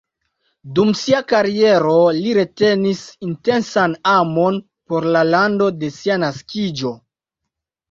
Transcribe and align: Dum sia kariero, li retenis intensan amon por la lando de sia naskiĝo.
Dum 0.77 0.93
sia 1.01 1.19
kariero, 1.31 1.91
li 2.15 2.31
retenis 2.37 3.03
intensan 3.29 3.95
amon 4.15 4.59
por 4.89 5.09
la 5.19 5.23
lando 5.35 5.71
de 5.85 5.93
sia 6.01 6.21
naskiĝo. 6.27 6.97